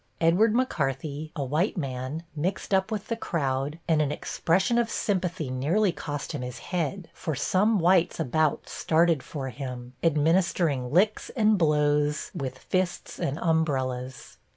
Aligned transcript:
"Edward 0.19 0.55
McCarthy, 0.55 1.31
a 1.35 1.43
white 1.45 1.77
man, 1.77 2.23
mixed 2.35 2.73
up 2.73 2.89
with 2.91 3.05
the 3.05 3.15
crowd, 3.15 3.77
and 3.87 4.01
an 4.01 4.11
expression 4.11 4.79
of 4.79 4.89
sympathy 4.89 5.51
nearly 5.51 5.91
cost 5.91 6.31
him 6.31 6.41
his 6.41 6.57
head, 6.73 7.11
for 7.13 7.35
some 7.35 7.77
whites 7.77 8.19
about 8.19 8.67
started 8.67 9.21
for 9.21 9.49
him, 9.49 9.93
administering 10.01 10.89
licks 10.91 11.29
and 11.35 11.55
blows 11.55 12.31
with 12.33 12.57
fists 12.57 13.19
and 13.19 13.37
umbrellas. 13.43 14.39